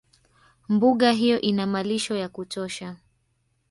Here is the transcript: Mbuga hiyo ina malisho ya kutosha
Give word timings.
Mbuga 0.69 1.11
hiyo 1.11 1.41
ina 1.41 1.67
malisho 1.67 2.15
ya 2.15 2.29
kutosha 2.29 2.95